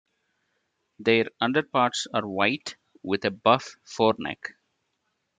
Their 0.97 1.25
underparts 1.39 2.07
are 2.11 2.27
white, 2.27 2.75
with 3.03 3.23
a 3.25 3.29
buff 3.29 3.75
foreneck. 3.85 4.55